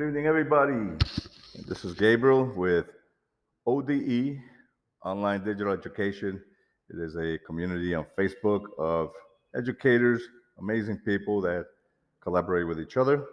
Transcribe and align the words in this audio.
Good 0.00 0.08
evening, 0.08 0.26
everybody. 0.28 0.96
This 1.68 1.84
is 1.84 1.92
Gabriel 1.92 2.50
with 2.56 2.90
ODE, 3.66 4.40
Online 5.04 5.44
Digital 5.44 5.74
Education. 5.74 6.42
It 6.88 6.98
is 6.98 7.16
a 7.16 7.36
community 7.46 7.94
on 7.94 8.06
Facebook 8.18 8.62
of 8.78 9.10
educators, 9.54 10.22
amazing 10.58 11.00
people 11.04 11.42
that 11.42 11.66
collaborate 12.22 12.66
with 12.66 12.80
each 12.80 12.96
other 12.96 13.26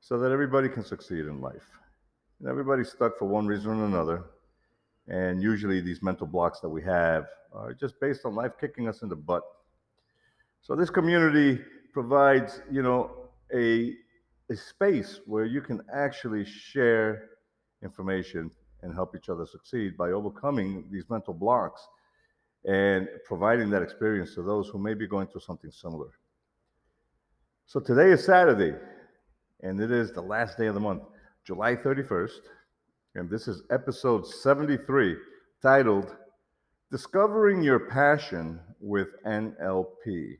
so 0.00 0.18
that 0.18 0.32
everybody 0.32 0.68
can 0.68 0.84
succeed 0.84 1.26
in 1.26 1.40
life. 1.40 1.70
And 2.40 2.48
everybody's 2.48 2.90
stuck 2.90 3.16
for 3.16 3.26
one 3.26 3.46
reason 3.46 3.70
or 3.78 3.84
another. 3.84 4.24
And 5.06 5.40
usually 5.40 5.80
these 5.80 6.02
mental 6.02 6.26
blocks 6.26 6.58
that 6.58 6.68
we 6.68 6.82
have 6.82 7.26
are 7.52 7.72
just 7.72 8.00
based 8.00 8.24
on 8.24 8.34
life 8.34 8.50
kicking 8.60 8.88
us 8.88 9.02
in 9.02 9.08
the 9.08 9.14
butt. 9.14 9.44
So 10.60 10.74
this 10.74 10.90
community 10.90 11.60
provides, 11.92 12.62
you 12.68 12.82
know, 12.82 13.28
a 13.54 13.94
a 14.50 14.56
space 14.56 15.20
where 15.26 15.44
you 15.44 15.60
can 15.60 15.80
actually 15.94 16.44
share 16.44 17.28
information 17.82 18.50
and 18.82 18.94
help 18.94 19.14
each 19.14 19.28
other 19.28 19.46
succeed 19.46 19.96
by 19.96 20.10
overcoming 20.10 20.84
these 20.90 21.04
mental 21.10 21.34
blocks 21.34 21.86
and 22.64 23.08
providing 23.26 23.70
that 23.70 23.82
experience 23.82 24.34
to 24.34 24.42
those 24.42 24.68
who 24.68 24.78
may 24.78 24.94
be 24.94 25.06
going 25.06 25.26
through 25.26 25.40
something 25.40 25.70
similar. 25.70 26.08
So 27.66 27.80
today 27.80 28.10
is 28.10 28.24
Saturday, 28.24 28.74
and 29.62 29.80
it 29.80 29.90
is 29.90 30.12
the 30.12 30.22
last 30.22 30.56
day 30.56 30.66
of 30.66 30.74
the 30.74 30.80
month, 30.80 31.02
July 31.44 31.76
31st, 31.76 32.40
and 33.14 33.28
this 33.28 33.48
is 33.48 33.62
episode 33.70 34.26
73 34.26 35.16
titled 35.62 36.14
Discovering 36.90 37.62
Your 37.62 37.80
Passion 37.80 38.60
with 38.80 39.08
NLP, 39.26 40.38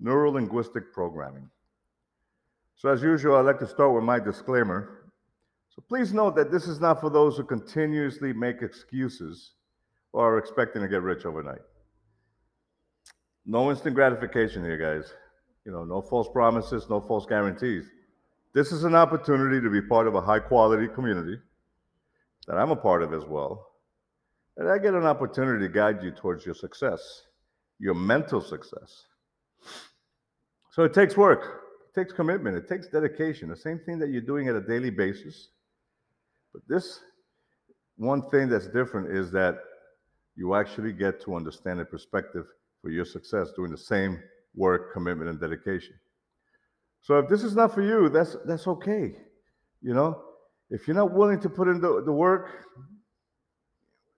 Neuro 0.00 0.32
Linguistic 0.32 0.92
Programming. 0.92 1.48
So, 2.82 2.88
as 2.88 3.00
usual, 3.00 3.36
I'd 3.36 3.42
like 3.42 3.60
to 3.60 3.66
start 3.68 3.94
with 3.94 4.02
my 4.02 4.18
disclaimer. 4.18 5.04
So, 5.68 5.84
please 5.88 6.12
note 6.12 6.34
that 6.34 6.50
this 6.50 6.66
is 6.66 6.80
not 6.80 7.00
for 7.00 7.10
those 7.10 7.36
who 7.36 7.44
continuously 7.44 8.32
make 8.32 8.60
excuses 8.60 9.52
or 10.12 10.34
are 10.34 10.38
expecting 10.38 10.82
to 10.82 10.88
get 10.88 11.00
rich 11.00 11.24
overnight. 11.24 11.60
No 13.46 13.70
instant 13.70 13.94
gratification 13.94 14.64
here, 14.64 14.76
guys. 14.76 15.14
You 15.64 15.70
know, 15.70 15.84
no 15.84 16.02
false 16.02 16.26
promises, 16.32 16.90
no 16.90 17.00
false 17.00 17.24
guarantees. 17.24 17.88
This 18.52 18.72
is 18.72 18.82
an 18.82 18.96
opportunity 18.96 19.60
to 19.60 19.70
be 19.70 19.80
part 19.80 20.08
of 20.08 20.16
a 20.16 20.20
high 20.20 20.40
quality 20.40 20.88
community 20.88 21.36
that 22.48 22.56
I'm 22.56 22.72
a 22.72 22.76
part 22.76 23.04
of 23.04 23.14
as 23.14 23.24
well. 23.24 23.64
And 24.56 24.68
I 24.68 24.78
get 24.78 24.94
an 24.94 25.06
opportunity 25.06 25.68
to 25.68 25.72
guide 25.72 26.02
you 26.02 26.10
towards 26.10 26.44
your 26.44 26.56
success, 26.56 27.26
your 27.78 27.94
mental 27.94 28.40
success. 28.40 29.04
So 30.72 30.82
it 30.82 30.92
takes 30.92 31.16
work. 31.16 31.61
Takes 31.94 32.12
commitment, 32.12 32.56
it 32.56 32.68
takes 32.68 32.88
dedication, 32.88 33.50
the 33.50 33.56
same 33.56 33.78
thing 33.78 33.98
that 33.98 34.08
you're 34.08 34.22
doing 34.22 34.48
at 34.48 34.54
a 34.54 34.62
daily 34.62 34.90
basis. 34.90 35.48
But 36.52 36.62
this 36.66 37.00
one 37.96 38.22
thing 38.30 38.48
that's 38.48 38.66
different 38.66 39.14
is 39.14 39.30
that 39.32 39.56
you 40.36 40.54
actually 40.54 40.92
get 40.92 41.20
to 41.24 41.36
understand 41.36 41.80
the 41.80 41.84
perspective 41.84 42.46
for 42.80 42.90
your 42.90 43.04
success 43.04 43.52
doing 43.54 43.70
the 43.70 43.78
same 43.78 44.18
work, 44.54 44.92
commitment, 44.92 45.28
and 45.28 45.38
dedication. 45.38 45.94
So 47.02 47.18
if 47.18 47.28
this 47.28 47.42
is 47.42 47.54
not 47.54 47.74
for 47.74 47.82
you, 47.82 48.08
that's 48.08 48.36
that's 48.46 48.66
okay. 48.66 49.16
You 49.82 49.94
know, 49.94 50.22
if 50.70 50.86
you're 50.86 50.96
not 50.96 51.12
willing 51.12 51.40
to 51.40 51.50
put 51.50 51.68
in 51.68 51.80
the, 51.80 52.02
the 52.04 52.12
work, 52.12 52.48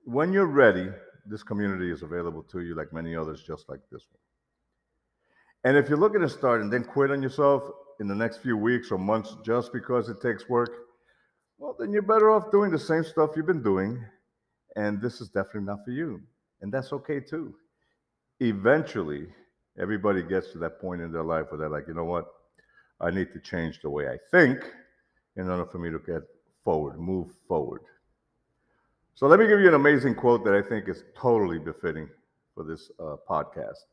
when 0.05 0.33
you're 0.33 0.47
ready, 0.47 0.89
this 1.27 1.43
community 1.43 1.91
is 1.91 2.03
available 2.03 2.43
to 2.53 2.61
you 2.61 2.77
like 2.77 2.93
many 2.93 3.17
others 3.17 3.43
just 3.47 3.69
like 3.69 3.81
this 3.91 4.07
one. 4.13 4.24
And 5.65 5.77
if 5.79 5.89
you're 5.89 5.99
looking 5.99 6.21
to 6.21 6.29
start 6.29 6.61
and 6.61 6.73
then 6.73 6.85
quit 6.85 7.11
on 7.11 7.23
yourself 7.23 7.63
in 7.99 8.07
the 8.07 8.15
next 8.15 8.39
few 8.39 8.57
weeks 8.57 8.91
or 8.91 8.99
months 8.99 9.37
just 9.45 9.73
because 9.73 10.09
it 10.11 10.21
takes 10.21 10.49
work, 10.49 10.71
well, 11.59 11.75
then 11.79 11.93
you're 11.93 12.03
better 12.03 12.31
off 12.31 12.51
doing 12.51 12.71
the 12.71 12.79
same 12.79 13.03
stuff 13.03 13.31
you've 13.35 13.47
been 13.47 13.63
doing. 13.63 14.05
And 14.77 15.01
this 15.01 15.21
is 15.21 15.29
definitely 15.29 15.63
not 15.63 15.85
for 15.85 15.93
you. 15.93 16.21
And 16.61 16.73
that's 16.73 16.93
okay 16.93 17.21
too. 17.21 17.55
Eventually, 18.41 19.27
everybody 19.79 20.23
gets 20.23 20.53
to 20.53 20.59
that 20.59 20.81
point 20.81 21.01
in 21.01 21.13
their 21.13 21.23
life 21.23 21.47
where 21.51 21.59
they're 21.59 21.69
like, 21.71 21.89
you 21.89 21.95
know 21.95 22.05
what? 22.05 22.27
I 23.01 23.11
need 23.11 23.33
to 23.33 23.41
change 23.41 23.81
the 23.81 23.91
way 23.91 24.09
I 24.09 24.19
think 24.31 24.59
in 25.37 25.49
order 25.49 25.65
for 25.65 25.79
me 25.79 25.91
to 25.91 25.99
get 25.99 26.23
forward, 26.63 26.99
move 26.99 27.29
forward. 27.49 27.83
So 29.15 29.27
let 29.27 29.39
me 29.39 29.47
give 29.47 29.61
you 29.61 29.69
an 29.69 29.75
amazing 29.75 30.15
quote 30.15 30.45
that 30.45 30.55
I 30.55 30.63
think 30.63 30.89
is 30.89 31.05
totally 31.17 31.59
befitting 31.59 32.09
for 32.55 32.65
this 32.65 32.91
uh, 32.99 33.17
podcast. 33.29 33.85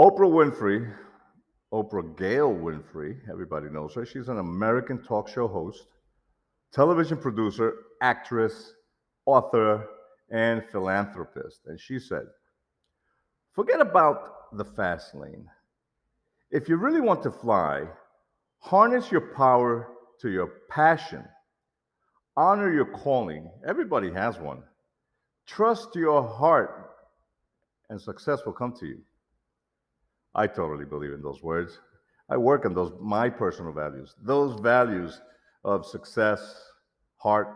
Oprah 0.00 0.30
Winfrey, 0.30 0.90
Oprah 1.72 2.16
Gail 2.16 2.50
Winfrey, 2.52 3.18
everybody 3.30 3.68
knows 3.68 3.94
her. 3.94 4.06
She's 4.06 4.28
an 4.28 4.38
American 4.38 5.02
talk 5.02 5.28
show 5.28 5.46
host, 5.46 5.86
television 6.72 7.18
producer, 7.18 7.74
actress, 8.00 8.72
author, 9.26 9.86
and 10.30 10.64
philanthropist. 10.72 11.60
And 11.66 11.78
she 11.78 11.98
said, 11.98 12.24
Forget 13.52 13.80
about 13.80 14.56
the 14.56 14.64
fast 14.64 15.14
lane. 15.14 15.46
If 16.50 16.68
you 16.68 16.76
really 16.76 17.00
want 17.00 17.22
to 17.24 17.30
fly, 17.30 17.84
harness 18.60 19.10
your 19.10 19.32
power 19.34 19.88
to 20.20 20.30
your 20.30 20.46
passion. 20.70 21.24
Honor 22.34 22.72
your 22.72 22.86
calling. 22.86 23.50
Everybody 23.66 24.10
has 24.10 24.38
one. 24.38 24.62
Trust 25.46 25.94
your 25.94 26.22
heart, 26.26 26.92
and 27.90 28.00
success 28.00 28.40
will 28.46 28.54
come 28.54 28.72
to 28.80 28.86
you. 28.86 29.02
I 30.34 30.46
totally 30.46 30.84
believe 30.84 31.12
in 31.12 31.22
those 31.22 31.42
words. 31.42 31.78
I 32.30 32.36
work 32.36 32.64
on 32.64 32.74
those, 32.74 32.92
my 33.00 33.28
personal 33.28 33.72
values, 33.72 34.14
those 34.22 34.58
values 34.60 35.20
of 35.64 35.84
success, 35.84 36.62
heart, 37.16 37.54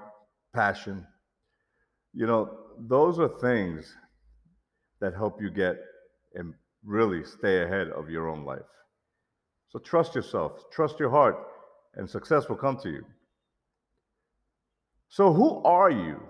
passion. 0.55 1.07
You 2.13 2.27
know, 2.27 2.59
those 2.79 3.19
are 3.19 3.29
things 3.29 3.97
that 5.01 5.15
help 5.15 5.41
you 5.41 5.51
get 5.51 5.77
and 6.35 6.55
really 6.85 7.25
stay 7.25 7.63
ahead 7.63 7.89
of 7.89 8.11
your 8.11 8.29
own 8.29 8.45
life. 8.45 8.61
So 9.69 9.79
trust 9.79 10.15
yourself, 10.15 10.71
trust 10.71 10.99
your 10.99 11.11
heart, 11.11 11.37
and 11.95 12.09
success 12.09 12.49
will 12.49 12.57
come 12.57 12.79
to 12.79 12.91
you. 12.91 13.05
So, 15.09 15.33
who 15.33 15.63
are 15.63 15.91
you? 15.91 16.21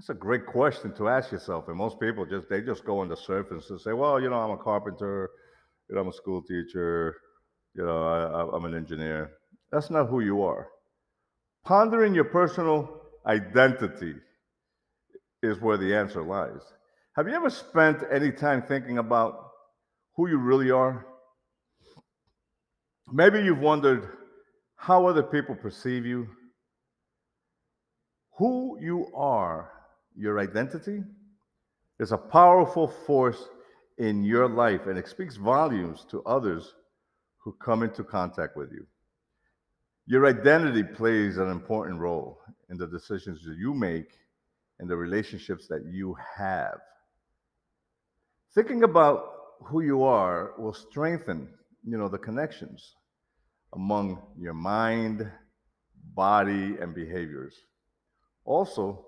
That's 0.00 0.08
a 0.08 0.14
great 0.14 0.46
question 0.46 0.94
to 0.94 1.10
ask 1.10 1.30
yourself. 1.30 1.68
And 1.68 1.76
most 1.76 2.00
people 2.00 2.24
just 2.24 2.48
they 2.48 2.62
just 2.62 2.86
go 2.86 3.00
on 3.00 3.10
the 3.10 3.16
surface 3.18 3.68
and 3.68 3.78
say, 3.78 3.92
well, 3.92 4.18
you 4.18 4.30
know, 4.30 4.36
I'm 4.36 4.52
a 4.52 4.56
carpenter, 4.56 5.28
you 5.90 5.94
know, 5.94 6.00
I'm 6.00 6.08
a 6.08 6.12
school 6.14 6.40
teacher, 6.40 7.14
you 7.74 7.84
know, 7.84 8.02
I, 8.04 8.56
I'm 8.56 8.64
an 8.64 8.74
engineer. 8.74 9.32
That's 9.70 9.90
not 9.90 10.06
who 10.06 10.20
you 10.20 10.42
are. 10.42 10.68
Pondering 11.66 12.14
your 12.14 12.24
personal 12.24 12.88
identity 13.26 14.14
is 15.42 15.60
where 15.60 15.76
the 15.76 15.94
answer 15.94 16.22
lies. 16.22 16.62
Have 17.16 17.28
you 17.28 17.34
ever 17.34 17.50
spent 17.50 17.98
any 18.10 18.32
time 18.32 18.62
thinking 18.62 18.96
about 18.96 19.34
who 20.16 20.30
you 20.30 20.38
really 20.38 20.70
are? 20.70 21.04
Maybe 23.12 23.42
you've 23.42 23.58
wondered 23.58 24.08
how 24.76 25.04
other 25.04 25.24
people 25.24 25.56
perceive 25.56 26.06
you. 26.06 26.26
Who 28.38 28.78
you 28.80 29.06
are, 29.14 29.70
your 30.16 30.38
identity, 30.38 31.02
is 31.98 32.12
a 32.12 32.18
powerful 32.18 32.88
force 32.88 33.48
in 33.98 34.24
your 34.24 34.48
life 34.48 34.86
and 34.86 34.98
it 34.98 35.06
speaks 35.06 35.36
volumes 35.36 36.06
to 36.10 36.22
others 36.24 36.74
who 37.38 37.52
come 37.62 37.82
into 37.82 38.02
contact 38.02 38.56
with 38.56 38.72
you. 38.72 38.86
Your 40.06 40.26
identity 40.26 40.82
plays 40.82 41.36
an 41.36 41.50
important 41.50 42.00
role 42.00 42.40
in 42.70 42.78
the 42.78 42.86
decisions 42.86 43.44
that 43.44 43.56
you 43.58 43.74
make 43.74 44.10
and 44.78 44.88
the 44.88 44.96
relationships 44.96 45.68
that 45.68 45.84
you 45.92 46.16
have. 46.36 46.78
Thinking 48.54 48.82
about 48.82 49.24
who 49.62 49.82
you 49.82 50.02
are 50.02 50.54
will 50.58 50.72
strengthen, 50.72 51.48
you 51.84 51.98
know, 51.98 52.08
the 52.08 52.18
connections 52.18 52.94
among 53.74 54.20
your 54.38 54.54
mind, 54.54 55.30
body, 56.14 56.76
and 56.80 56.94
behaviors. 56.94 57.54
Also, 58.44 59.06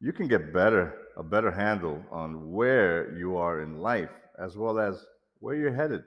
you 0.00 0.12
can 0.12 0.28
get 0.28 0.52
better 0.52 0.94
a 1.16 1.22
better 1.22 1.50
handle 1.50 2.02
on 2.10 2.52
where 2.52 3.16
you 3.16 3.36
are 3.36 3.62
in 3.62 3.80
life 3.80 4.10
as 4.38 4.56
well 4.56 4.78
as 4.78 5.04
where 5.40 5.54
you're 5.54 5.72
headed. 5.72 6.02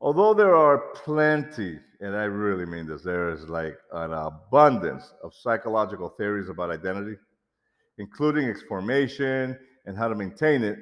Although 0.00 0.34
there 0.34 0.56
are 0.56 0.92
plenty, 0.94 1.78
and 2.00 2.14
I 2.16 2.24
really 2.24 2.66
mean 2.66 2.86
this, 2.86 3.02
there 3.02 3.30
is 3.30 3.48
like 3.48 3.78
an 3.92 4.12
abundance 4.12 5.14
of 5.22 5.32
psychological 5.32 6.08
theories 6.10 6.48
about 6.48 6.70
identity, 6.70 7.16
including 7.98 8.48
its 8.48 8.62
formation 8.62 9.56
and 9.86 9.96
how 9.96 10.08
to 10.08 10.14
maintain 10.14 10.64
it. 10.64 10.78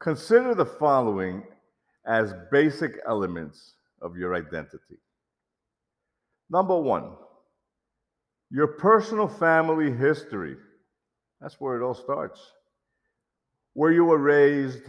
Consider 0.00 0.54
the 0.54 0.66
following 0.66 1.44
as 2.06 2.34
basic 2.50 2.98
elements 3.06 3.74
of 4.02 4.16
your 4.16 4.34
identity. 4.34 4.98
Number 6.50 6.78
one, 6.78 7.12
your 8.50 8.66
personal 8.66 9.28
family 9.28 9.92
history. 9.92 10.56
That's 11.40 11.60
where 11.60 11.80
it 11.80 11.84
all 11.84 11.94
starts. 11.94 12.40
Where 13.74 13.92
you 13.92 14.04
were 14.04 14.18
raised, 14.18 14.82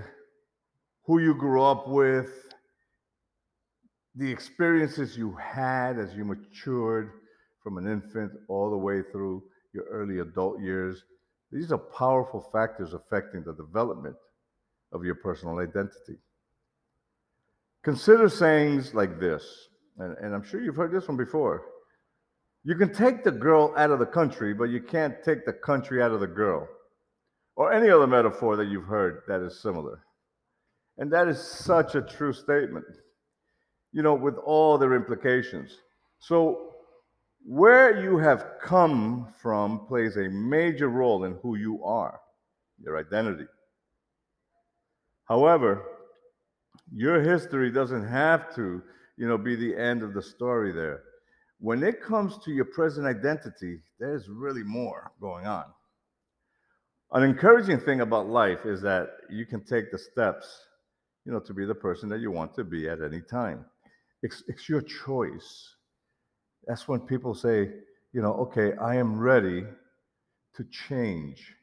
who 1.05 1.19
you 1.19 1.35
grew 1.35 1.61
up 1.61 1.87
with, 1.87 2.29
the 4.15 4.31
experiences 4.31 5.17
you 5.17 5.35
had 5.35 5.99
as 5.99 6.15
you 6.15 6.25
matured 6.25 7.11
from 7.63 7.77
an 7.77 7.87
infant 7.87 8.31
all 8.47 8.69
the 8.71 8.77
way 8.77 9.01
through 9.11 9.43
your 9.73 9.85
early 9.85 10.19
adult 10.19 10.59
years, 10.61 11.03
these 11.51 11.71
are 11.71 11.77
powerful 11.77 12.49
factors 12.51 12.93
affecting 12.93 13.43
the 13.43 13.53
development 13.53 14.15
of 14.91 15.03
your 15.03 15.15
personal 15.15 15.59
identity. 15.59 16.17
Consider 17.83 18.29
sayings 18.29 18.93
like 18.93 19.19
this, 19.19 19.43
and, 19.99 20.17
and, 20.17 20.35
I'm 20.35 20.43
sure 20.43 20.61
you've 20.61 20.75
heard 20.75 20.91
this 20.91 21.07
one 21.07 21.17
before. 21.17 21.63
You 22.63 22.75
can 22.75 22.93
take 22.93 23.23
the 23.23 23.31
girl 23.31 23.73
out 23.77 23.91
of 23.91 23.99
the 23.99 24.05
country, 24.05 24.53
but 24.53 24.65
you 24.65 24.81
can't 24.81 25.23
take 25.23 25.45
the 25.45 25.53
country 25.53 26.01
out 26.01 26.11
of 26.11 26.19
the 26.19 26.27
girl. 26.27 26.67
Or 27.55 27.71
any 27.71 27.89
other 27.89 28.07
metaphor 28.07 28.55
that 28.57 28.67
you've 28.67 28.85
heard 28.85 29.23
that 29.27 29.41
is 29.41 29.61
similar. 29.61 30.01
And 30.97 31.11
that 31.11 31.27
is 31.27 31.41
such 31.41 31.95
a 31.95 32.01
true 32.01 32.33
statement, 32.33 32.85
you 33.93 34.01
know, 34.01 34.13
with 34.13 34.35
all 34.45 34.77
their 34.77 34.93
implications. 34.93 35.77
So, 36.19 36.73
where 37.45 38.03
you 38.03 38.17
have 38.17 38.45
come 38.61 39.33
from 39.41 39.85
plays 39.87 40.17
a 40.17 40.29
major 40.29 40.89
role 40.89 41.23
in 41.23 41.37
who 41.41 41.55
you 41.55 41.83
are, 41.85 42.19
your 42.81 42.97
identity. 42.97 43.45
However, 45.25 45.83
your 46.93 47.21
history 47.21 47.71
doesn't 47.71 48.07
have 48.07 48.53
to, 48.55 48.81
you 49.17 49.27
know, 49.27 49.37
be 49.37 49.55
the 49.55 49.77
end 49.77 50.03
of 50.03 50.13
the 50.13 50.21
story 50.21 50.73
there. 50.73 51.03
When 51.59 51.83
it 51.83 52.01
comes 52.01 52.37
to 52.45 52.51
your 52.51 52.65
present 52.65 53.05
identity, 53.05 53.79
there's 53.99 54.29
really 54.29 54.63
more 54.63 55.11
going 55.19 55.45
on. 55.45 55.65
An 57.11 57.23
encouraging 57.23 57.79
thing 57.79 58.01
about 58.01 58.27
life 58.27 58.65
is 58.65 58.81
that 58.81 59.09
you 59.29 59.45
can 59.45 59.63
take 59.65 59.91
the 59.91 59.97
steps, 59.97 60.47
you 61.25 61.33
know, 61.33 61.39
to 61.39 61.53
be 61.53 61.65
the 61.65 61.75
person 61.75 62.07
that 62.09 62.21
you 62.21 62.31
want 62.31 62.53
to 62.55 62.63
be 62.63 62.87
at 62.87 63.01
any 63.01 63.21
time. 63.21 63.65
It's, 64.23 64.43
it's 64.47 64.69
your 64.69 64.81
choice. 64.81 65.75
That's 66.67 66.87
when 66.87 67.01
people 67.01 67.33
say, 67.33 67.69
you 68.13 68.21
know, 68.21 68.33
okay, 68.33 68.73
I 68.77 68.95
am 68.95 69.19
ready 69.19 69.63
to 70.55 70.65
change. 70.87 71.53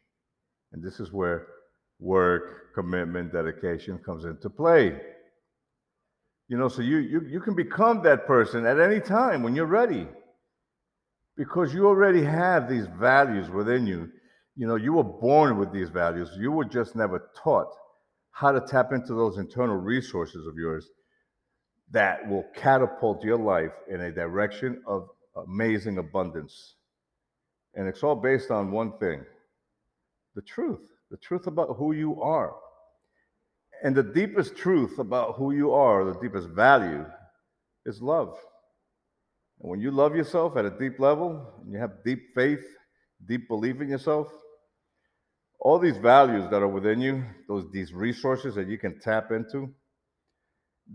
And 0.72 0.82
this 0.82 1.00
is 1.00 1.12
where 1.12 1.46
work, 2.00 2.74
commitment, 2.74 3.32
dedication 3.32 3.98
comes 3.98 4.24
into 4.24 4.50
play. 4.50 5.00
You 6.48 6.56
know, 6.56 6.68
so 6.68 6.82
you, 6.82 6.98
you, 6.98 7.22
you 7.28 7.40
can 7.40 7.54
become 7.54 8.02
that 8.02 8.26
person 8.26 8.66
at 8.66 8.78
any 8.78 9.00
time 9.00 9.42
when 9.42 9.56
you're 9.56 9.66
ready 9.66 10.06
because 11.36 11.74
you 11.74 11.86
already 11.86 12.22
have 12.22 12.68
these 12.68 12.86
values 12.98 13.50
within 13.50 13.86
you. 13.86 14.08
You 14.54 14.66
know, 14.66 14.76
you 14.76 14.94
were 14.94 15.04
born 15.04 15.58
with 15.58 15.72
these 15.72 15.90
values. 15.90 16.30
You 16.38 16.52
were 16.52 16.64
just 16.64 16.94
never 16.94 17.30
taught 17.42 17.68
how 18.30 18.52
to 18.52 18.60
tap 18.60 18.92
into 18.92 19.14
those 19.14 19.38
internal 19.38 19.76
resources 19.76 20.46
of 20.46 20.56
yours 20.56 20.88
that 21.90 22.28
will 22.28 22.44
catapult 22.54 23.24
your 23.24 23.38
life 23.38 23.72
in 23.88 24.00
a 24.00 24.12
direction 24.12 24.82
of 24.86 25.08
amazing 25.36 25.98
abundance. 25.98 26.74
And 27.74 27.86
it's 27.88 28.02
all 28.02 28.16
based 28.16 28.50
on 28.50 28.70
one 28.70 28.98
thing 28.98 29.24
the 30.34 30.42
truth, 30.42 30.80
the 31.10 31.16
truth 31.16 31.46
about 31.46 31.76
who 31.76 31.92
you 31.92 32.20
are. 32.22 32.54
And 33.82 33.94
the 33.94 34.02
deepest 34.02 34.56
truth 34.56 34.98
about 34.98 35.36
who 35.36 35.52
you 35.52 35.72
are, 35.72 36.04
the 36.04 36.18
deepest 36.20 36.48
value, 36.48 37.04
is 37.84 38.00
love. 38.00 38.36
And 39.60 39.70
when 39.70 39.80
you 39.80 39.90
love 39.90 40.16
yourself 40.16 40.56
at 40.56 40.64
a 40.64 40.70
deep 40.70 40.98
level, 40.98 41.52
and 41.62 41.72
you 41.72 41.78
have 41.78 42.04
deep 42.04 42.34
faith, 42.34 42.64
deep 43.26 43.48
belief 43.48 43.80
in 43.80 43.88
yourself, 43.88 44.28
all 45.60 45.78
these 45.78 45.96
values 45.96 46.48
that 46.50 46.62
are 46.62 46.68
within 46.68 47.00
you, 47.00 47.24
those 47.48 47.64
these 47.72 47.92
resources 47.92 48.54
that 48.54 48.68
you 48.68 48.78
can 48.78 49.00
tap 49.00 49.30
into, 49.30 49.72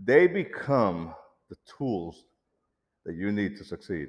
they 0.04 0.26
become 0.26 1.14
the 1.50 1.56
tools 1.76 2.24
that 3.04 3.14
you 3.14 3.32
need 3.32 3.56
to 3.58 3.64
succeed. 3.64 4.08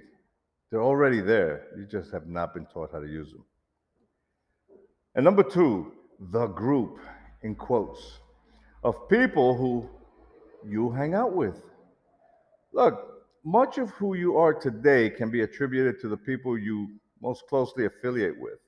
They're 0.71 0.83
already 0.83 1.21
there. 1.21 1.67
You 1.77 1.85
just 1.85 2.11
have 2.11 2.27
not 2.27 2.53
been 2.53 2.65
taught 2.65 2.91
how 2.91 2.99
to 2.99 3.07
use 3.07 3.31
them. 3.31 3.43
And 5.15 5.25
number 5.25 5.43
two, 5.43 5.91
the 6.31 6.47
group, 6.47 6.99
in 7.43 7.55
quotes 7.55 8.19
of 8.83 9.07
people 9.09 9.56
who 9.56 9.89
you 10.68 10.91
hang 10.91 11.13
out 11.13 11.33
with. 11.33 11.62
Look, 12.74 13.13
much 13.44 13.77
of 13.77 13.89
who 13.91 14.15
you 14.15 14.38
are 14.38 14.53
today 14.53 15.09
can 15.09 15.30
be 15.30 15.41
attributed 15.41 16.00
to 16.01 16.07
the 16.09 16.18
people 16.18 16.57
you 16.57 16.89
most 17.21 17.44
closely 17.47 17.85
affiliate 17.85 18.39
with. 18.39 18.59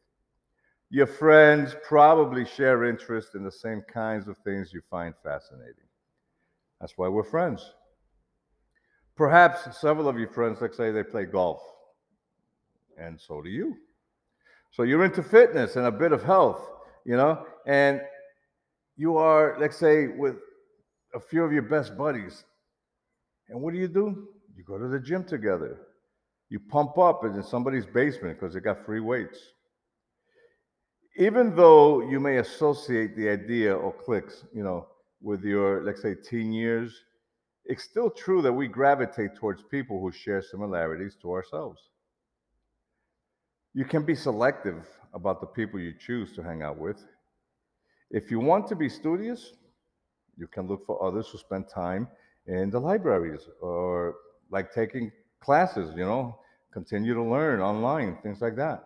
Your 0.90 1.08
friends 1.08 1.76
probably 1.88 2.46
share 2.46 2.86
interest 2.86 3.36
in 3.36 3.44
the 3.44 3.52
same 3.52 3.82
kinds 3.92 4.28
of 4.28 4.38
things 4.40 4.72
you 4.74 4.82
find 4.90 5.14
fascinating. 5.24 5.74
That's 6.80 6.94
why 6.98 7.08
we're 7.08 7.24
friends. 7.24 7.74
Perhaps 9.16 9.80
several 9.80 10.08
of 10.08 10.20
your 10.20 10.28
friends, 10.28 10.60
let's 10.62 10.78
say 10.78 10.92
they 10.92 11.04
play 11.04 11.26
golf, 11.26 11.62
and 12.98 13.20
so 13.20 13.42
do 13.42 13.50
you. 13.50 13.76
So 14.72 14.84
you're 14.84 15.06
into 15.06 15.24
fitness 15.24 15.78
and 15.78 15.86
a 15.86 15.92
bit 15.92 16.12
of 16.12 16.22
health, 16.22 16.70
you 17.06 17.16
know, 17.16 17.46
and 17.66 18.02
you 18.98 19.18
are, 19.18 19.58
let's 19.60 19.78
say, 19.78 20.08
with 20.08 20.36
a 21.14 21.20
few 21.20 21.44
of 21.44 21.52
your 21.52 21.64
best 21.64 21.98
buddies. 21.98 22.44
And 23.50 23.62
what 23.62 23.74
do 23.74 23.80
you 23.80 23.88
do? 23.88 24.28
You 24.56 24.64
go 24.64 24.78
to 24.78 24.88
the 24.88 25.00
gym 25.00 25.24
together. 25.24 25.80
You 26.50 26.60
pump 26.60 26.98
up 26.98 27.24
in 27.26 27.42
somebody's 27.44 27.86
basement 27.86 28.40
because 28.40 28.54
they 28.54 28.60
got 28.60 28.86
free 28.86 29.00
weights. 29.00 29.40
Even 31.18 31.56
though 31.56 32.10
you 32.10 32.20
may 32.20 32.38
associate 32.38 33.16
the 33.16 33.30
idea 33.30 33.76
or 33.76 33.94
cliques, 33.94 34.44
you 34.54 34.64
know, 34.64 34.88
with 35.22 35.44
your, 35.44 35.84
let's 35.84 36.02
say, 36.02 36.14
teen 36.14 36.52
years, 36.52 36.94
it's 37.66 37.84
still 37.84 38.10
true 38.10 38.42
that 38.42 38.54
we 38.54 38.68
gravitate 38.68 39.36
towards 39.36 39.64
people 39.64 40.00
who 40.00 40.12
share 40.12 40.42
similarities 40.42 41.18
to 41.22 41.32
ourselves. 41.32 41.82
You 43.74 43.86
can 43.86 44.04
be 44.04 44.16
selective 44.16 44.86
about 45.14 45.42
the 45.42 45.48
people 45.48 45.80
you 45.80 45.94
choose 45.98 46.34
to 46.34 46.44
hang 46.44 46.62
out 46.62 46.78
with 46.78 47.04
if 48.12 48.32
you 48.32 48.40
want 48.40 48.68
to 48.68 48.76
be 48.76 48.90
studious, 48.90 49.54
you 50.38 50.48
can 50.48 50.68
look 50.68 50.86
for 50.86 51.02
others 51.04 51.28
who 51.30 51.38
spend 51.38 51.68
time 51.68 52.08
in 52.48 52.70
the 52.70 52.80
libraries 52.80 53.48
or 53.62 54.16
like 54.52 54.72
taking 54.74 55.12
classes, 55.40 55.92
you 55.96 56.04
know, 56.04 56.38
continue 56.72 57.14
to 57.14 57.24
learn 57.24 57.62
online, 57.62 58.18
things 58.22 58.42
like 58.42 58.56
that. 58.56 58.84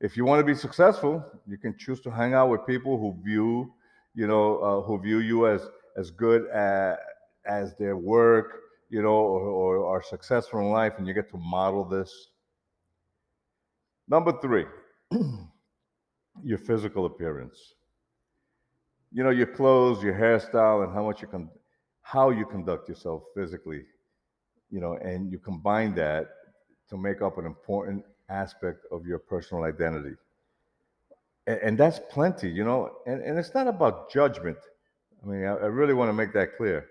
If 0.00 0.16
you 0.16 0.24
want 0.24 0.40
to 0.40 0.44
be 0.44 0.54
successful, 0.54 1.24
you 1.46 1.58
can 1.58 1.76
choose 1.76 2.00
to 2.00 2.10
hang 2.10 2.32
out 2.32 2.48
with 2.48 2.66
people 2.66 2.98
who 2.98 3.22
view, 3.22 3.72
you 4.14 4.26
know, 4.26 4.58
uh, 4.58 4.80
who 4.82 4.98
view 5.00 5.18
you 5.18 5.46
as 5.46 5.68
as 5.96 6.10
good 6.10 6.48
at, 6.50 6.98
as 7.44 7.74
their 7.76 7.96
work, 7.96 8.60
you 8.88 9.02
know, 9.02 9.08
or, 9.08 9.40
or 9.40 9.86
are 9.86 10.02
successful 10.02 10.60
in 10.60 10.70
life, 10.70 10.94
and 10.98 11.06
you 11.06 11.12
get 11.12 11.28
to 11.30 11.36
model 11.36 11.84
this. 11.84 12.28
Number 14.08 14.32
three, 14.40 14.64
your 16.42 16.58
physical 16.58 17.06
appearance 17.06 17.74
you 19.12 19.24
know, 19.24 19.30
your 19.30 19.46
clothes, 19.46 20.02
your 20.02 20.14
hairstyle, 20.14 20.84
and 20.84 20.92
how 20.92 21.04
much 21.04 21.20
you 21.20 21.28
can, 21.28 21.50
how 22.02 22.30
you 22.30 22.46
conduct 22.46 22.88
yourself 22.88 23.22
physically, 23.34 23.82
you 24.70 24.80
know, 24.80 24.94
and 24.94 25.30
you 25.30 25.38
combine 25.38 25.94
that 25.94 26.28
to 26.88 26.96
make 26.96 27.22
up 27.22 27.38
an 27.38 27.46
important 27.46 28.04
aspect 28.28 28.84
of 28.92 29.06
your 29.06 29.18
personal 29.18 29.64
identity. 29.64 30.14
And, 31.46 31.58
and 31.60 31.78
that's 31.78 32.00
plenty, 32.10 32.48
you 32.48 32.64
know, 32.64 32.90
and, 33.06 33.22
and 33.22 33.38
it's 33.38 33.54
not 33.54 33.66
about 33.66 34.10
judgment. 34.10 34.58
I 35.22 35.26
mean, 35.26 35.44
I, 35.44 35.54
I 35.54 35.66
really 35.66 35.94
want 35.94 36.08
to 36.08 36.12
make 36.12 36.32
that 36.34 36.56
clear. 36.56 36.86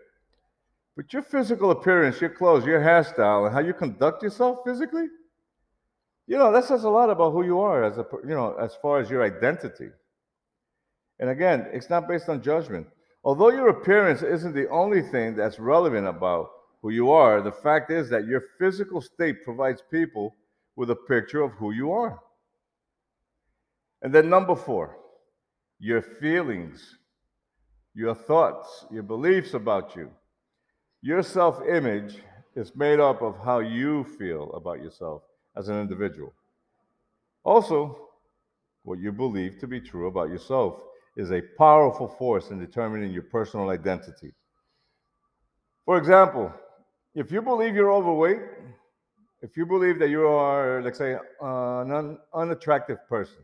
But 0.96 1.14
your 1.14 1.22
physical 1.22 1.72
appearance, 1.72 2.20
your 2.20 2.30
clothes, 2.30 2.66
your 2.66 2.82
hairstyle, 2.82 3.46
and 3.46 3.54
how 3.54 3.62
you 3.62 3.74
conduct 3.74 4.22
yourself 4.22 4.60
physically, 4.66 5.08
you 6.28 6.38
know, 6.38 6.52
that 6.52 6.66
says 6.66 6.84
a 6.84 6.90
lot 6.90 7.10
about 7.10 7.32
who 7.32 7.44
you 7.44 7.60
are 7.60 7.84
as 7.84 7.98
a, 7.98 8.06
you 8.24 8.36
know, 8.36 8.54
as 8.56 8.76
far 8.76 9.00
as 9.00 9.10
your 9.10 9.24
identity. 9.24 9.90
And 11.20 11.30
again, 11.30 11.68
it's 11.74 11.90
not 11.90 12.08
based 12.08 12.30
on 12.30 12.42
judgment. 12.42 12.88
Although 13.24 13.50
your 13.50 13.70
appearance 13.70 14.22
isn't 14.22 14.54
the 14.54 14.70
only 14.70 15.02
thing 15.02 15.36
that's 15.36 15.60
relevant 15.60 16.08
about 16.08 16.50
who 16.82 16.92
you 16.92 17.12
are, 17.12 17.42
the 17.42 17.52
fact 17.52 17.92
is 17.92 18.10
that 18.10 18.26
your 18.26 18.44
physical 18.58 19.02
state 19.02 19.44
provides 19.44 19.84
people 19.92 20.36
with 20.78 20.90
a 20.90 20.96
picture 20.96 21.42
of 21.42 21.52
who 21.54 21.72
you 21.72 21.92
are. 21.92 22.20
And 24.02 24.16
then, 24.16 24.30
number 24.30 24.56
four, 24.56 24.98
your 25.78 26.02
feelings, 26.02 26.98
your 27.94 28.16
thoughts, 28.16 28.86
your 28.90 29.04
beliefs 29.04 29.54
about 29.54 29.96
you. 29.98 30.10
Your 31.02 31.22
self 31.22 31.62
image 31.68 32.20
is 32.56 32.76
made 32.76 33.02
up 33.02 33.22
of 33.22 33.38
how 33.44 33.60
you 33.60 34.06
feel 34.18 34.54
about 34.54 34.82
yourself 34.82 35.24
as 35.58 35.68
an 35.68 35.80
individual. 35.80 36.34
Also, 37.44 38.08
what 38.84 39.00
you 39.00 39.12
believe 39.12 39.60
to 39.60 39.68
be 39.68 39.82
true 39.82 40.08
about 40.08 40.30
yourself 40.30 40.82
is 41.20 41.32
a 41.32 41.42
powerful 41.58 42.08
force 42.08 42.50
in 42.50 42.60
determining 42.60 43.12
your 43.12 43.24
personal 43.24 43.70
identity. 43.70 44.32
For 45.86 45.98
example, 45.98 46.54
if 47.14 47.30
you 47.30 47.42
believe 47.42 47.76
you're 47.76 47.92
overweight, 47.92 48.40
if 49.42 49.58
you 49.58 49.66
believe 49.66 50.00
that 50.00 50.10
you 50.10 50.26
are, 50.26 50.82
let's 50.82 50.98
say, 50.98 51.18
an 51.42 51.92
un- 51.92 52.18
unattractive 52.34 53.00
person, 53.10 53.44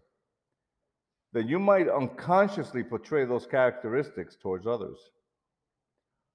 then 1.34 1.50
you 1.50 1.60
might 1.60 1.90
unconsciously 1.90 2.82
portray 2.82 3.26
those 3.26 3.46
characteristics 3.46 4.38
towards 4.42 4.66
others. 4.66 4.98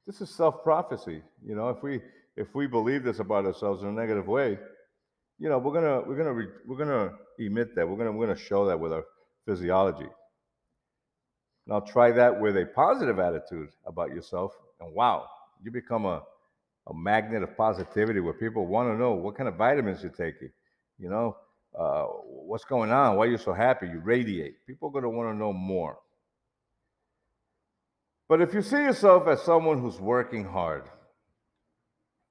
This 0.06 0.20
is 0.20 0.28
self-prophecy. 0.28 1.22
You 1.42 1.54
know, 1.54 1.70
if 1.70 1.82
we 1.82 2.02
if 2.36 2.54
we 2.54 2.66
believe 2.66 3.02
this 3.02 3.18
about 3.18 3.46
ourselves 3.46 3.82
in 3.82 3.88
a 3.88 3.92
negative 3.92 4.26
way, 4.26 4.58
you 5.38 5.48
know, 5.48 5.58
we're 5.58 5.72
gonna 5.72 6.02
we're 6.06 6.16
gonna 6.16 6.34
re- 6.34 6.56
we're 6.66 6.76
gonna 6.76 7.12
emit 7.38 7.74
that. 7.76 7.88
We're 7.88 7.96
gonna 7.96 8.12
we're 8.12 8.26
gonna 8.26 8.38
show 8.38 8.66
that 8.66 8.78
with 8.78 8.92
our 8.92 9.04
physiology. 9.46 10.08
Now 11.70 11.80
try 11.80 12.10
that 12.12 12.38
with 12.38 12.58
a 12.58 12.66
positive 12.66 13.18
attitude 13.18 13.70
about 13.86 14.10
yourself, 14.10 14.52
and 14.80 14.92
wow, 14.92 15.28
you 15.62 15.70
become 15.70 16.04
a 16.04 16.22
a 16.90 16.94
magnet 16.94 17.42
of 17.42 17.56
positivity 17.56 18.20
where 18.20 18.32
people 18.32 18.66
want 18.66 18.88
to 18.88 18.98
know 18.98 19.12
what 19.12 19.36
kind 19.36 19.48
of 19.48 19.54
vitamins 19.54 20.02
you're 20.02 20.10
taking. 20.10 20.50
You 20.98 21.08
know, 21.08 21.36
uh, 21.78 22.04
what's 22.04 22.64
going 22.64 22.90
on? 22.90 23.16
Why 23.16 23.24
are 23.24 23.28
you're 23.28 23.38
so 23.38 23.52
happy? 23.52 23.86
You 23.86 24.00
radiate. 24.00 24.66
People 24.66 24.88
are 24.88 24.92
going 24.92 25.04
to 25.04 25.10
want 25.10 25.32
to 25.32 25.38
know 25.38 25.52
more. 25.52 25.98
But 28.28 28.40
if 28.40 28.54
you 28.54 28.62
see 28.62 28.76
yourself 28.76 29.26
as 29.28 29.42
someone 29.42 29.80
who's 29.80 30.00
working 30.00 30.44
hard, 30.44 30.84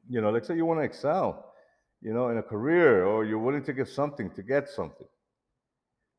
you 0.10 0.22
know, 0.22 0.30
let's 0.30 0.48
say 0.48 0.56
you 0.56 0.66
want 0.66 0.80
to 0.80 0.86
excel, 0.86 1.54
you 2.02 2.14
know, 2.14 2.30
in 2.30 2.38
a 2.38 2.44
career 2.44 3.06
or 3.06 3.26
you're 3.26 3.40
willing 3.40 3.64
to 3.64 3.74
give 3.74 3.90
something 3.90 4.30
to 4.32 4.44
get 4.44 4.70
something, 4.70 5.08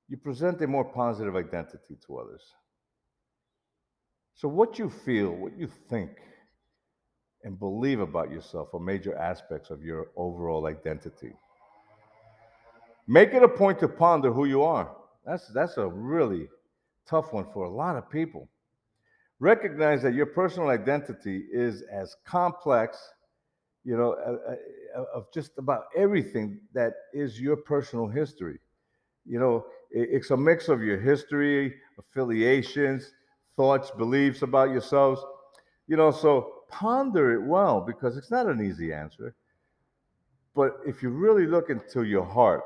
you 0.09 0.17
present 0.17 0.61
a 0.63 0.67
more 0.67 0.85
positive 0.85 1.37
identity 1.37 1.97
to 2.07 2.19
others. 2.19 2.43
So, 4.41 4.49
what 4.49 4.79
you 4.79 4.89
feel, 4.89 5.33
what 5.33 5.59
you 5.59 5.69
think, 5.91 6.13
and 7.45 7.59
believe 7.59 8.01
about 8.01 8.31
yourself 8.31 8.73
are 8.73 8.81
major 8.81 9.15
aspects 9.15 9.69
of 9.69 9.85
your 9.85 10.07
overall 10.17 10.67
identity. 10.67 11.35
Make 13.07 13.35
it 13.35 13.43
a 13.43 13.49
point 13.49 13.79
to 13.81 13.89
ponder 13.89 14.33
who 14.33 14.47
you 14.47 14.63
are. 14.63 14.97
That's, 15.27 15.47
that's 15.49 15.77
a 15.77 15.87
really 15.87 16.49
tough 17.07 17.35
one 17.35 17.49
for 17.53 17.65
a 17.65 17.71
lot 17.71 17.97
of 17.97 18.09
people. 18.09 18.49
Recognize 19.41 20.01
that 20.05 20.15
your 20.15 20.25
personal 20.25 20.71
identity 20.71 21.45
is 21.53 21.83
as 21.93 22.17
complex, 22.27 22.97
you 23.85 23.95
know, 23.95 24.17
of 25.15 25.27
just 25.35 25.51
about 25.59 25.83
everything 25.95 26.61
that 26.73 26.95
is 27.13 27.39
your 27.39 27.57
personal 27.57 28.09
history. 28.09 28.59
You 29.27 29.39
know, 29.39 29.67
it's 29.91 30.31
a 30.31 30.37
mix 30.39 30.71
of 30.71 30.83
your 30.83 30.99
history, 30.99 31.75
affiliations, 31.99 33.13
thoughts, 33.57 33.91
beliefs 33.91 34.43
about 34.43 34.71
yourselves. 34.71 35.21
You 35.87 35.97
know, 35.97 36.11
so 36.11 36.63
ponder 36.69 37.33
it 37.33 37.47
well 37.47 37.81
because 37.81 38.17
it's 38.17 38.31
not 38.31 38.47
an 38.47 38.65
easy 38.65 38.93
answer. 38.93 39.35
But 40.55 40.79
if 40.87 41.03
you 41.03 41.11
really 41.11 41.47
look 41.47 41.71
into 41.71 42.03
your 42.05 42.25
heart, 42.25 42.63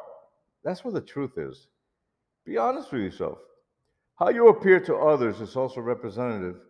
that's 0.63 0.85
where 0.85 0.95
the 0.95 1.01
truth 1.01 1.37
is. 1.37 1.69
Be 2.47 2.57
honest 2.57 2.93
with 2.93 3.03
yourself. 3.03 3.39
How 4.17 4.29
you 4.29 4.49
appear 4.49 4.81
to 4.81 4.97
others 4.97 5.41
is 5.41 5.57
also 5.57 5.81
representative 5.81 6.61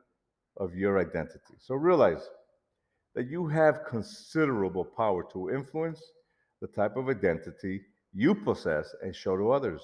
of 0.56 0.74
your 0.74 0.98
identity. 0.98 1.54
So 1.58 1.74
realize 1.74 2.28
that 3.14 3.28
you 3.28 3.46
have 3.46 3.84
considerable 3.88 4.84
power 4.84 5.24
to 5.32 5.50
influence 5.50 6.00
the 6.60 6.68
type 6.68 6.96
of 6.96 7.08
identity 7.08 7.82
you 8.12 8.34
possess 8.34 8.94
and 9.02 9.14
show 9.14 9.36
to 9.36 9.50
others. 9.50 9.82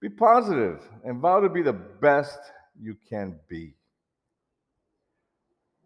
Be 0.00 0.08
positive 0.08 0.80
and 1.04 1.20
vow 1.20 1.40
to 1.40 1.48
be 1.48 1.62
the 1.62 1.72
best 1.72 2.38
you 2.80 2.96
can 3.08 3.38
be. 3.48 3.74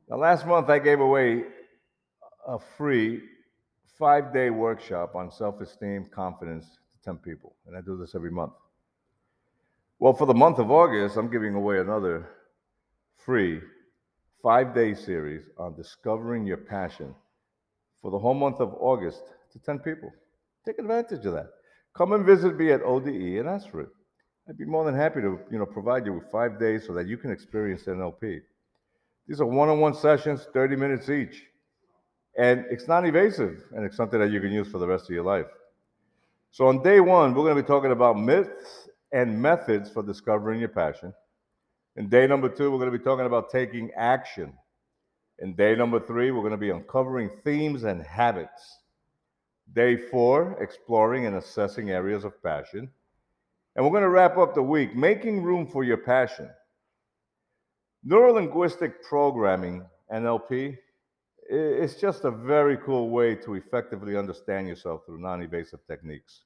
Now, 0.09 0.17
last 0.17 0.47
month 0.47 0.69
I 0.69 0.79
gave 0.79 1.01
away 1.01 1.45
a 2.47 2.59
free 2.77 3.23
five 3.99 4.33
day 4.33 4.51
workshop 4.51 5.15
on 5.15 5.31
self 5.31 5.61
esteem, 5.61 6.07
confidence 6.15 6.67
to 6.67 7.05
10 7.05 7.19
people, 7.19 7.55
and 7.67 7.77
I 7.77 7.81
do 7.81 7.97
this 7.97 8.15
every 8.15 8.31
month. 8.31 8.53
Well, 9.99 10.13
for 10.13 10.27
the 10.27 10.35
month 10.35 10.59
of 10.59 10.71
August, 10.71 11.17
I'm 11.17 11.31
giving 11.31 11.55
away 11.55 11.79
another 11.79 12.29
free 13.25 13.61
five 14.43 14.75
day 14.75 14.95
series 14.95 15.49
on 15.57 15.75
discovering 15.75 16.47
your 16.47 16.59
passion 16.59 17.15
for 18.03 18.11
the 18.11 18.19
whole 18.19 18.35
month 18.35 18.61
of 18.61 18.75
August 18.79 19.23
to 19.53 19.59
10 19.59 19.79
people. 19.79 20.13
Take 20.67 20.79
advantage 20.79 21.25
of 21.25 21.33
that. 21.33 21.49
Come 21.95 22.13
and 22.13 22.27
visit 22.27 22.57
me 22.57 22.73
at 22.73 22.83
ODE 22.83 23.07
and 23.39 23.49
ask 23.49 23.71
for 23.71 23.81
it. 23.81 23.89
I'd 24.49 24.59
be 24.59 24.65
more 24.67 24.85
than 24.85 24.95
happy 24.95 25.21
to 25.23 25.39
you 25.51 25.59
know, 25.59 25.65
provide 25.67 26.05
you 26.05 26.13
with 26.13 26.31
five 26.31 26.59
days 26.59 26.87
so 26.87 26.93
that 26.95 27.07
you 27.07 27.17
can 27.17 27.31
experience 27.31 27.85
NLP. 27.85 28.41
These 29.27 29.41
are 29.41 29.47
one 29.47 29.71
on 29.71 29.81
one 29.81 29.95
sessions, 29.95 30.47
30 30.53 30.77
minutes 30.77 31.09
each. 31.09 31.45
And 32.37 32.65
it's 32.71 32.89
non 32.89 33.07
evasive, 33.07 33.63
and 33.75 33.85
it's 33.85 33.97
something 33.97 34.19
that 34.21 34.31
you 34.31 34.41
can 34.41 34.53
use 34.53 34.69
for 34.69 34.79
the 34.79 34.87
rest 34.87 35.05
of 35.05 35.15
your 35.15 35.25
life. 35.25 35.47
So, 36.51 36.67
on 36.67 36.83
day 36.83 37.01
one, 37.01 37.33
we're 37.33 37.45
going 37.45 37.57
to 37.57 37.63
be 37.63 37.67
talking 37.67 37.93
about 37.93 38.19
myths 38.19 38.89
and 39.13 39.41
methods 39.41 39.89
for 39.91 40.03
discovering 40.03 40.61
your 40.61 40.69
passion. 40.69 41.15
In 41.97 42.09
day 42.09 42.27
number 42.27 42.49
two, 42.49 42.71
we're 42.71 42.79
going 42.79 42.91
to 42.91 42.99
be 42.99 43.05
talking 43.05 43.27
about 43.27 43.51
taking 43.51 43.93
action. 43.97 44.53
In 45.39 45.55
day 45.55 45.77
number 45.77 46.01
three, 46.01 46.33
we're 46.33 46.41
going 46.41 46.51
to 46.51 46.57
be 46.57 46.71
uncovering 46.71 47.31
themes 47.45 47.85
and 47.85 48.03
habits. 48.03 48.81
Day 49.73 49.97
four, 49.97 50.57
exploring 50.61 51.27
and 51.27 51.37
assessing 51.37 51.91
areas 51.91 52.25
of 52.25 52.43
passion. 52.43 52.91
And 53.76 53.85
we're 53.85 53.90
going 53.90 54.02
to 54.02 54.09
wrap 54.09 54.37
up 54.37 54.54
the 54.54 54.62
week 54.62 54.95
making 54.95 55.43
room 55.43 55.66
for 55.66 55.85
your 55.85 55.97
passion. 55.97 56.49
Neurolinguistic 58.07 59.02
programming, 59.09 59.85
NLP, 60.12 60.76
it's 61.49 61.95
just 61.95 62.25
a 62.25 62.31
very 62.31 62.76
cool 62.78 63.11
way 63.11 63.35
to 63.35 63.54
effectively 63.54 64.16
understand 64.16 64.69
yourself 64.69 65.02
through 65.04 65.21
non 65.21 65.43
invasive 65.43 65.81
techniques. 65.87 66.43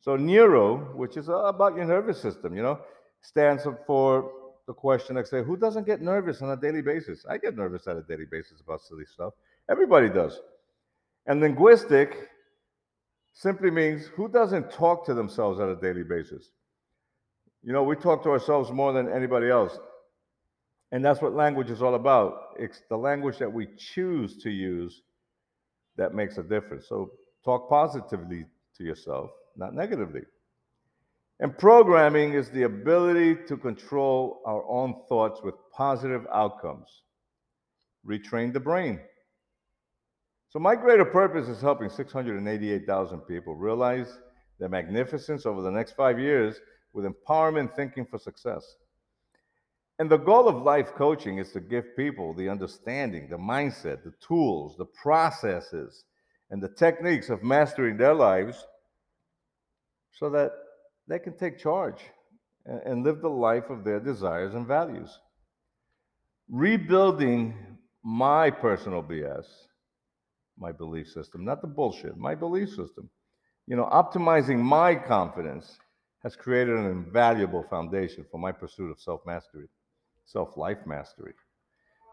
So, 0.00 0.16
neuro, 0.16 0.96
which 0.96 1.16
is 1.16 1.28
about 1.28 1.76
your 1.76 1.84
nervous 1.84 2.20
system, 2.20 2.56
you 2.56 2.62
know, 2.62 2.80
stands 3.20 3.66
for 3.86 4.32
the 4.66 4.74
question 4.74 5.16
I 5.16 5.22
say, 5.22 5.42
who 5.42 5.56
doesn't 5.56 5.86
get 5.86 6.00
nervous 6.00 6.42
on 6.42 6.50
a 6.50 6.56
daily 6.56 6.82
basis? 6.82 7.24
I 7.28 7.38
get 7.38 7.56
nervous 7.56 7.86
on 7.86 7.96
a 7.98 8.02
daily 8.02 8.26
basis 8.30 8.60
about 8.60 8.82
silly 8.82 9.04
stuff. 9.04 9.34
Everybody 9.70 10.08
does. 10.08 10.40
And 11.26 11.40
linguistic 11.40 12.30
simply 13.32 13.70
means 13.70 14.06
who 14.06 14.28
doesn't 14.28 14.70
talk 14.70 15.06
to 15.06 15.14
themselves 15.14 15.60
on 15.60 15.70
a 15.70 15.76
daily 15.76 16.04
basis? 16.04 16.50
You 17.62 17.72
know, 17.72 17.82
we 17.82 17.96
talk 17.96 18.22
to 18.24 18.30
ourselves 18.30 18.70
more 18.70 18.92
than 18.92 19.10
anybody 19.10 19.48
else. 19.48 19.78
And 20.90 21.04
that's 21.04 21.22
what 21.22 21.34
language 21.34 21.70
is 21.70 21.80
all 21.80 21.94
about. 21.94 22.54
It's 22.58 22.82
the 22.90 22.96
language 22.96 23.38
that 23.38 23.52
we 23.52 23.68
choose 23.78 24.36
to 24.42 24.50
use 24.50 25.02
that 25.96 26.14
makes 26.14 26.36
a 26.38 26.42
difference. 26.42 26.86
So 26.88 27.12
talk 27.44 27.68
positively 27.68 28.44
to 28.76 28.84
yourself, 28.84 29.30
not 29.56 29.74
negatively. 29.74 30.22
And 31.40 31.56
programming 31.56 32.34
is 32.34 32.50
the 32.50 32.64
ability 32.64 33.36
to 33.48 33.56
control 33.56 34.42
our 34.46 34.64
own 34.68 34.94
thoughts 35.08 35.40
with 35.42 35.54
positive 35.74 36.26
outcomes. 36.32 36.88
Retrain 38.06 38.52
the 38.52 38.60
brain. 38.60 39.00
So, 40.52 40.58
my 40.58 40.76
greater 40.76 41.06
purpose 41.06 41.48
is 41.48 41.62
helping 41.62 41.88
688,000 41.88 43.20
people 43.20 43.54
realize 43.54 44.18
their 44.58 44.68
magnificence 44.68 45.46
over 45.46 45.62
the 45.62 45.70
next 45.70 45.92
five 45.92 46.18
years 46.18 46.60
with 46.92 47.06
empowerment 47.06 47.74
thinking 47.74 48.04
for 48.04 48.18
success. 48.18 48.76
And 49.98 50.10
the 50.10 50.18
goal 50.18 50.48
of 50.48 50.62
life 50.62 50.92
coaching 50.94 51.38
is 51.38 51.52
to 51.52 51.60
give 51.60 51.96
people 51.96 52.34
the 52.34 52.50
understanding, 52.50 53.30
the 53.30 53.38
mindset, 53.38 54.04
the 54.04 54.12
tools, 54.20 54.76
the 54.76 54.84
processes, 54.84 56.04
and 56.50 56.62
the 56.62 56.68
techniques 56.68 57.30
of 57.30 57.42
mastering 57.42 57.96
their 57.96 58.12
lives 58.12 58.66
so 60.12 60.28
that 60.28 60.52
they 61.08 61.18
can 61.18 61.32
take 61.32 61.58
charge 61.58 62.02
and 62.66 63.04
live 63.04 63.22
the 63.22 63.30
life 63.30 63.70
of 63.70 63.84
their 63.84 64.00
desires 64.00 64.54
and 64.54 64.66
values. 64.66 65.18
Rebuilding 66.50 67.54
my 68.02 68.50
personal 68.50 69.02
BS, 69.02 69.46
my 70.58 70.72
belief 70.72 71.08
system, 71.08 71.44
not 71.44 71.60
the 71.60 71.68
bullshit, 71.68 72.16
my 72.16 72.34
belief 72.34 72.68
system. 72.68 73.08
You 73.66 73.76
know, 73.76 73.84
optimizing 73.86 74.58
my 74.58 74.94
confidence 74.94 75.78
has 76.22 76.36
created 76.36 76.76
an 76.76 76.86
invaluable 76.86 77.64
foundation 77.68 78.24
for 78.30 78.38
my 78.38 78.52
pursuit 78.52 78.90
of 78.90 79.00
self 79.00 79.20
mastery, 79.26 79.68
self 80.24 80.56
life 80.56 80.78
mastery. 80.86 81.34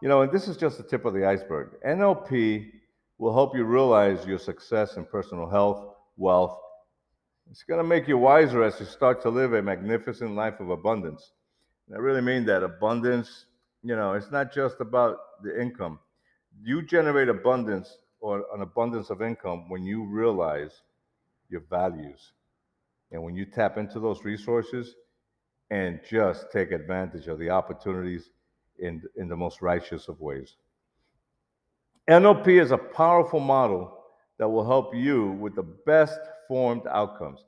You 0.02 0.08
know, 0.08 0.22
and 0.22 0.32
this 0.32 0.48
is 0.48 0.56
just 0.56 0.78
the 0.78 0.84
tip 0.84 1.04
of 1.04 1.14
the 1.14 1.26
iceberg. 1.26 1.72
NLP 1.86 2.70
will 3.18 3.34
help 3.34 3.54
you 3.54 3.64
realize 3.64 4.26
your 4.26 4.38
success 4.38 4.96
in 4.96 5.04
personal 5.04 5.48
health, 5.48 5.94
wealth, 6.16 6.58
it's 7.50 7.64
going 7.64 7.78
to 7.78 7.84
make 7.84 8.06
you 8.06 8.16
wiser 8.16 8.62
as 8.62 8.78
you 8.78 8.86
start 8.86 9.20
to 9.22 9.28
live 9.28 9.54
a 9.54 9.62
magnificent 9.62 10.36
life 10.36 10.60
of 10.60 10.70
abundance. 10.70 11.32
And 11.88 11.96
I 11.96 12.00
really 12.00 12.20
mean 12.20 12.44
that 12.46 12.62
abundance, 12.62 13.46
you 13.82 13.96
know, 13.96 14.12
it's 14.12 14.30
not 14.30 14.54
just 14.54 14.76
about 14.80 15.16
the 15.42 15.60
income. 15.60 15.98
You 16.62 16.82
generate 16.82 17.28
abundance 17.28 17.98
or 18.20 18.44
an 18.54 18.62
abundance 18.62 19.10
of 19.10 19.22
income 19.22 19.68
when 19.68 19.84
you 19.84 20.04
realize 20.04 20.82
your 21.48 21.62
values 21.68 22.32
and 23.12 23.22
when 23.22 23.34
you 23.34 23.44
tap 23.44 23.78
into 23.78 23.98
those 23.98 24.24
resources 24.24 24.94
and 25.70 26.00
just 26.08 26.50
take 26.52 26.72
advantage 26.72 27.28
of 27.28 27.38
the 27.38 27.50
opportunities 27.50 28.30
in, 28.78 29.02
in 29.16 29.28
the 29.28 29.36
most 29.36 29.62
righteous 29.62 30.08
of 30.08 30.20
ways. 30.20 30.56
NLP 32.08 32.60
is 32.60 32.72
a 32.72 32.78
powerful 32.78 33.40
model 33.40 33.96
that 34.38 34.48
will 34.48 34.64
help 34.64 34.94
you 34.94 35.32
with 35.32 35.54
the 35.54 35.62
best 35.62 36.18
formed 36.48 36.86
outcomes. 36.88 37.44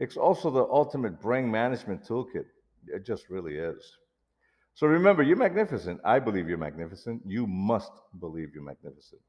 It's 0.00 0.16
also 0.16 0.50
the 0.50 0.64
ultimate 0.64 1.20
brain 1.20 1.50
management 1.50 2.04
toolkit. 2.06 2.46
It 2.88 3.06
just 3.06 3.30
really 3.30 3.56
is. 3.56 3.96
So 4.74 4.86
remember, 4.86 5.22
you're 5.22 5.36
magnificent. 5.36 6.00
I 6.04 6.18
believe 6.18 6.48
you're 6.48 6.58
magnificent. 6.58 7.22
You 7.24 7.46
must 7.46 7.92
believe 8.18 8.48
you're 8.54 8.64
magnificent. 8.64 9.20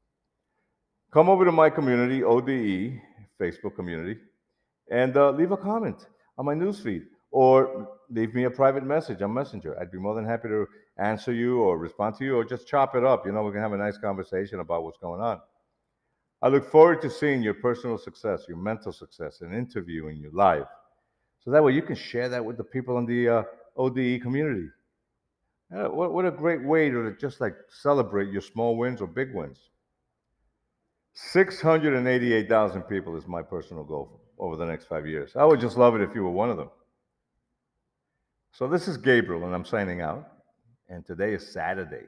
Come 1.14 1.28
over 1.28 1.44
to 1.44 1.52
my 1.52 1.70
community, 1.70 2.24
ODE, 2.24 3.00
Facebook 3.40 3.76
community, 3.76 4.18
and 4.90 5.16
uh, 5.16 5.30
leave 5.30 5.52
a 5.52 5.56
comment 5.56 6.08
on 6.36 6.44
my 6.44 6.56
newsfeed 6.56 7.04
or 7.30 7.88
leave 8.10 8.34
me 8.34 8.44
a 8.44 8.50
private 8.50 8.82
message 8.82 9.22
on 9.22 9.32
Messenger. 9.32 9.78
I'd 9.80 9.92
be 9.92 9.98
more 9.98 10.16
than 10.16 10.26
happy 10.26 10.48
to 10.48 10.66
answer 10.98 11.32
you 11.32 11.60
or 11.60 11.78
respond 11.78 12.16
to 12.16 12.24
you 12.24 12.34
or 12.36 12.44
just 12.44 12.66
chop 12.66 12.96
it 12.96 13.04
up. 13.04 13.26
You 13.26 13.30
know, 13.30 13.44
we 13.44 13.52
can 13.52 13.60
have 13.60 13.72
a 13.72 13.76
nice 13.76 13.96
conversation 13.96 14.58
about 14.58 14.82
what's 14.82 14.98
going 14.98 15.20
on. 15.20 15.40
I 16.42 16.48
look 16.48 16.68
forward 16.68 17.00
to 17.02 17.10
seeing 17.10 17.44
your 17.44 17.54
personal 17.54 17.96
success, 17.96 18.46
your 18.48 18.56
mental 18.56 18.92
success, 18.92 19.40
and 19.42 19.54
interviewing 19.54 20.16
you 20.16 20.32
live. 20.32 20.66
So 21.44 21.52
that 21.52 21.62
way 21.62 21.74
you 21.74 21.82
can 21.82 21.94
share 21.94 22.28
that 22.28 22.44
with 22.44 22.56
the 22.56 22.64
people 22.64 22.98
in 22.98 23.06
the 23.06 23.28
uh, 23.28 23.42
ODE 23.76 24.20
community. 24.20 24.66
What, 25.70 26.12
what 26.12 26.26
a 26.26 26.32
great 26.32 26.64
way 26.64 26.90
to 26.90 27.14
just 27.20 27.40
like 27.40 27.54
celebrate 27.70 28.32
your 28.32 28.42
small 28.42 28.76
wins 28.76 29.00
or 29.00 29.06
big 29.06 29.32
wins. 29.32 29.60
688,000 31.14 32.82
people 32.82 33.16
is 33.16 33.26
my 33.26 33.40
personal 33.40 33.84
goal 33.84 34.20
over 34.38 34.56
the 34.56 34.66
next 34.66 34.86
five 34.86 35.06
years. 35.06 35.32
I 35.36 35.44
would 35.44 35.60
just 35.60 35.78
love 35.78 35.94
it 35.94 36.00
if 36.00 36.14
you 36.14 36.24
were 36.24 36.30
one 36.30 36.50
of 36.50 36.56
them. 36.56 36.70
So 38.52 38.66
this 38.66 38.88
is 38.88 38.96
Gabriel, 38.96 39.44
and 39.44 39.54
I'm 39.54 39.64
signing 39.64 40.00
out. 40.00 40.28
And 40.88 41.06
today 41.06 41.34
is 41.34 41.52
Saturday. 41.52 42.06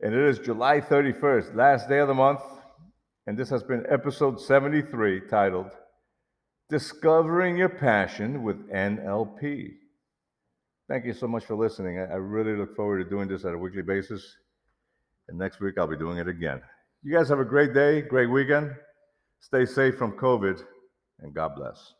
And 0.00 0.14
it 0.14 0.28
is 0.28 0.38
July 0.40 0.80
31st, 0.80 1.54
last 1.54 1.88
day 1.88 1.98
of 1.98 2.08
the 2.08 2.14
month. 2.14 2.40
And 3.26 3.38
this 3.38 3.50
has 3.50 3.62
been 3.62 3.84
episode 3.88 4.40
73 4.40 5.22
titled 5.30 5.70
Discovering 6.68 7.56
Your 7.56 7.68
Passion 7.68 8.42
with 8.42 8.68
NLP. 8.70 9.70
Thank 10.88 11.04
you 11.04 11.12
so 11.12 11.26
much 11.26 11.44
for 11.44 11.56
listening. 11.56 11.98
I 11.98 12.14
really 12.14 12.56
look 12.56 12.76
forward 12.76 13.02
to 13.02 13.08
doing 13.08 13.28
this 13.28 13.44
on 13.44 13.54
a 13.54 13.58
weekly 13.58 13.82
basis. 13.82 14.36
And 15.28 15.38
next 15.38 15.60
week, 15.60 15.74
I'll 15.78 15.88
be 15.88 15.96
doing 15.96 16.18
it 16.18 16.28
again. 16.28 16.60
You 17.06 17.16
guys 17.16 17.28
have 17.28 17.38
a 17.38 17.44
great 17.44 17.72
day, 17.72 18.02
great 18.02 18.26
weekend. 18.26 18.72
Stay 19.38 19.64
safe 19.64 19.96
from 19.96 20.18
COVID, 20.18 20.60
and 21.20 21.32
God 21.32 21.54
bless. 21.54 21.94